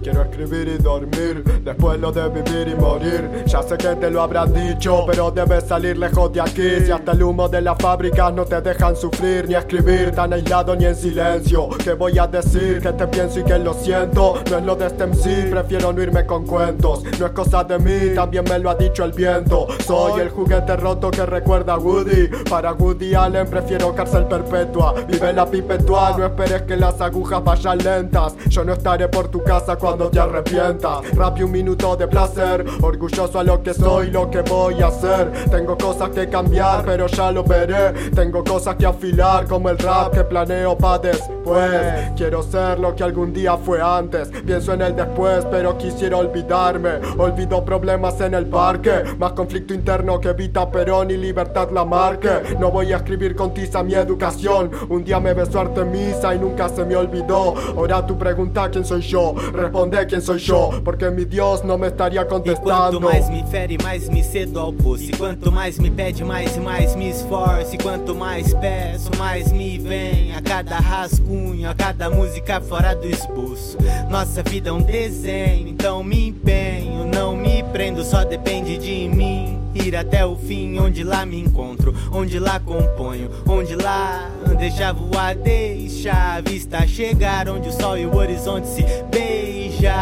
Quiero 0.00 0.22
escribir 0.22 0.68
y 0.68 0.78
dormir, 0.78 1.42
después 1.64 1.98
lo 1.98 2.12
de 2.12 2.28
vivir 2.28 2.68
y 2.68 2.74
morir. 2.76 3.44
Ya 3.46 3.60
sé 3.62 3.76
que 3.76 3.96
te 3.96 4.08
lo 4.08 4.22
habrán 4.22 4.52
dicho, 4.52 5.04
pero 5.08 5.32
debes 5.32 5.64
salir 5.64 5.98
lejos 5.98 6.32
de 6.32 6.40
aquí. 6.40 6.84
Si 6.86 6.92
hasta 6.92 7.12
el 7.12 7.22
humo 7.24 7.48
de 7.48 7.60
las 7.60 7.76
fábricas 7.78 8.32
no 8.32 8.44
te 8.44 8.60
dejan 8.60 8.94
sufrir, 8.94 9.48
ni 9.48 9.56
escribir 9.56 10.12
tan 10.12 10.32
aislado 10.32 10.76
ni 10.76 10.84
en 10.84 10.94
silencio. 10.94 11.68
¿Qué 11.82 11.94
voy 11.94 12.16
a 12.18 12.28
decir? 12.28 12.80
Que 12.80 12.92
te 12.92 13.08
pienso 13.08 13.40
y 13.40 13.42
que 13.42 13.58
lo 13.58 13.74
siento. 13.74 14.34
No 14.48 14.58
es 14.58 14.64
lo 14.64 14.76
de 14.76 14.86
este 14.86 15.06
MC, 15.06 15.50
prefiero 15.50 15.92
no 15.92 16.00
irme 16.00 16.24
con 16.26 16.46
cuentos. 16.46 17.02
No 17.18 17.26
es 17.26 17.32
cosa 17.32 17.64
de 17.64 17.78
mí, 17.80 18.14
también 18.14 18.44
me 18.48 18.56
lo 18.60 18.70
ha 18.70 18.76
dicho 18.76 19.04
el 19.04 19.12
viento. 19.12 19.66
Soy 19.84 20.20
el 20.20 20.28
juguete 20.28 20.76
roto 20.76 21.10
que 21.10 21.26
recuerda 21.26 21.74
a 21.74 21.78
Woody. 21.78 22.28
Para 22.48 22.72
Woody 22.72 23.16
Allen 23.16 23.48
prefiero 23.48 23.92
cárcel 23.96 24.26
perpetua. 24.26 24.94
Vive 25.08 25.32
la 25.32 25.44
pipetua, 25.44 26.14
no 26.16 26.26
esperes 26.26 26.62
que 26.62 26.76
las 26.76 27.00
agujas 27.00 27.42
vayan 27.42 27.78
lentas. 27.78 28.36
Yo 28.48 28.64
no 28.64 28.74
estaré 28.74 29.08
por 29.08 29.26
tu 29.26 29.39
casa 29.42 29.76
cuando 29.76 30.10
te 30.10 30.20
arrepientas. 30.20 31.14
Rap 31.16 31.38
y 31.38 31.42
un 31.42 31.52
minuto 31.52 31.96
de 31.96 32.06
placer, 32.06 32.64
orgulloso 32.82 33.38
a 33.38 33.44
lo 33.44 33.62
que 33.62 33.74
soy, 33.74 34.10
lo 34.10 34.30
que 34.30 34.42
voy 34.42 34.82
a 34.82 34.88
hacer. 34.88 35.32
Tengo 35.50 35.76
cosas 35.76 36.10
que 36.10 36.28
cambiar, 36.28 36.84
pero 36.84 37.06
ya 37.06 37.30
lo 37.30 37.44
veré. 37.44 37.92
Tengo 38.14 38.44
cosas 38.44 38.76
que 38.76 38.86
afilar, 38.86 39.46
como 39.46 39.70
el 39.70 39.78
rap 39.78 40.12
que 40.14 40.24
planeo 40.24 40.76
pa' 40.76 40.98
después. 40.98 42.10
Quiero 42.16 42.42
ser 42.42 42.78
lo 42.78 42.94
que 42.94 43.02
algún 43.02 43.32
día 43.32 43.56
fue 43.56 43.80
antes. 43.80 44.30
Pienso 44.44 44.72
en 44.72 44.82
el 44.82 44.94
después, 44.94 45.46
pero 45.50 45.76
quisiera 45.76 46.16
olvidarme. 46.16 47.00
Olvido 47.18 47.64
problemas 47.64 48.20
en 48.20 48.34
el 48.34 48.46
parque, 48.46 49.02
más 49.18 49.32
conflicto 49.32 49.74
interno 49.74 50.20
que 50.20 50.28
evita 50.28 50.70
Perón 50.70 51.10
y 51.10 51.16
libertad 51.16 51.70
la 51.70 51.84
marque. 51.84 52.30
No 52.58 52.70
voy 52.70 52.92
a 52.92 52.98
escribir 52.98 53.34
con 53.34 53.52
tiza 53.52 53.82
mi 53.82 53.94
educación. 53.94 54.70
Un 54.88 55.04
día 55.04 55.20
me 55.20 55.34
besó 55.34 55.60
Artemisa 55.60 56.34
y 56.34 56.38
nunca 56.38 56.68
se 56.68 56.84
me 56.84 56.96
olvidó. 56.96 57.54
Ahora 57.76 58.04
tu 58.06 58.16
pregunta 58.16 58.70
quién 58.70 58.84
soy 58.84 59.00
yo, 59.00 59.29
responde 59.52 60.06
quién 60.06 60.20
soy 60.22 60.38
yo, 60.38 60.70
porque 60.84 61.10
mi 61.10 61.24
Dios 61.24 61.64
no 61.64 61.76
me 61.78 61.88
estaría 61.88 62.22
E 62.22 62.26
contestando. 62.26 62.98
quanto 62.98 63.00
mais 63.00 63.28
me 63.30 63.42
fere, 63.44 63.78
mais 63.82 64.08
me 64.08 64.22
cedo 64.22 64.58
ao 64.58 64.72
poço. 64.72 65.04
E 65.04 65.10
quanto 65.16 65.50
mais 65.52 65.78
me 65.78 65.90
pede, 65.90 66.24
mais 66.24 66.56
e 66.56 66.60
mais 66.60 66.94
me 66.96 67.10
esforço. 67.10 67.74
E 67.74 67.78
quanto 67.78 68.14
mais 68.14 68.52
peço, 68.54 69.10
mais 69.18 69.52
me 69.52 69.78
vem. 69.78 70.34
A 70.34 70.40
cada 70.42 70.76
rascunho, 70.78 71.68
a 71.68 71.74
cada 71.74 72.08
música 72.10 72.60
fora 72.60 72.94
do 72.94 73.06
esboço. 73.08 73.76
Nossa 74.10 74.42
vida 74.42 74.70
é 74.70 74.72
um 74.72 74.82
desenho, 74.82 75.68
então 75.68 76.02
me 76.02 76.28
empenho. 76.28 77.06
Não 77.06 77.36
me 77.36 77.62
prendo, 77.72 78.02
só 78.04 78.24
depende 78.24 78.78
de 78.78 79.08
mim. 79.08 79.58
Ir 79.74 79.94
até 79.94 80.26
o 80.26 80.34
fim, 80.34 80.78
onde 80.80 81.04
lá 81.04 81.24
me 81.24 81.38
encontro, 81.40 81.94
onde 82.12 82.40
lá 82.40 82.58
componho, 82.58 83.30
onde 83.46 83.76
lá 83.76 84.28
deixa 84.60 84.92
voar, 84.92 85.34
deixa 85.34 86.12
a 86.12 86.40
vista 86.42 86.86
chegar, 86.86 87.48
onde 87.48 87.70
o 87.70 87.72
sol 87.72 87.96
e 87.96 88.04
o 88.04 88.14
horizonte 88.14 88.68
se 88.68 88.84
beija. 89.10 89.94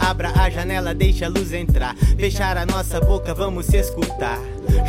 Abra 0.00 0.32
a 0.34 0.48
janela, 0.48 0.94
deixa 0.94 1.26
a 1.26 1.28
luz 1.28 1.52
entrar. 1.52 1.94
Fechar 2.18 2.56
a 2.56 2.64
nossa 2.64 2.98
boca, 2.98 3.34
vamos 3.34 3.66
se 3.66 3.76
escutar. 3.76 4.38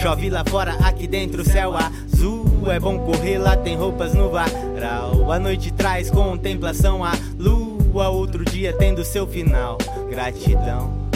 Chove 0.02 0.30
lá 0.30 0.46
fora, 0.46 0.76
aqui 0.76 1.08
dentro 1.08 1.42
o 1.42 1.46
céu 1.46 1.74
azul. 1.76 2.72
É 2.72 2.80
bom 2.80 3.00
correr, 3.00 3.38
lá 3.38 3.58
tem 3.58 3.76
roupas 3.76 4.14
no 4.14 4.30
varal. 4.30 5.30
A 5.30 5.38
noite 5.38 5.74
traz 5.74 6.10
contemplação, 6.10 7.04
a 7.04 7.12
lua. 7.38 8.08
Outro 8.10 8.46
dia 8.46 8.74
tendo 8.74 9.04
seu 9.04 9.28
final. 9.28 9.78
Gratidão. 10.10 11.07